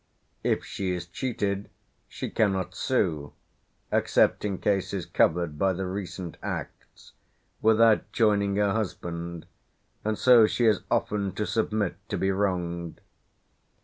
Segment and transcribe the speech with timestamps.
[0.43, 1.69] If she is cheated,
[2.07, 3.33] she cannot sue,
[3.91, 7.11] except in cases covered by the recent Acts,
[7.61, 9.45] without joining her husband,
[10.03, 12.99] and so she has often to submit to be wronged.